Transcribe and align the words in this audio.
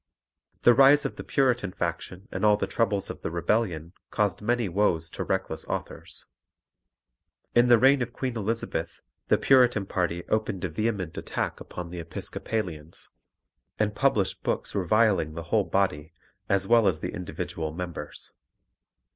The 0.63 0.73
rise 0.73 1.05
of 1.05 1.17
the 1.17 1.23
Puritan 1.23 1.71
faction 1.73 2.27
and 2.31 2.43
all 2.43 2.57
the 2.57 2.65
troubles 2.65 3.11
of 3.11 3.21
the 3.21 3.29
Rebellion 3.29 3.93
caused 4.09 4.41
many 4.41 4.67
woes 4.67 5.11
to 5.11 5.23
reckless 5.23 5.63
authors. 5.65 6.25
In 7.53 7.67
the 7.67 7.77
reign 7.77 8.01
of 8.01 8.11
Queen 8.11 8.35
Elizabeth 8.35 9.01
the 9.27 9.37
Puritan 9.37 9.85
party 9.85 10.23
opened 10.27 10.65
a 10.65 10.69
vehement 10.69 11.19
attack 11.19 11.59
upon 11.59 11.91
the 11.91 11.99
Episcopalians, 11.99 13.09
and 13.77 13.93
published 13.93 14.41
books 14.41 14.73
reviling 14.73 15.35
the 15.35 15.43
whole 15.53 15.65
body, 15.65 16.13
as 16.49 16.67
well 16.67 16.87
as 16.87 17.01
the 17.01 17.13
individual 17.13 17.71
members. 17.71 18.31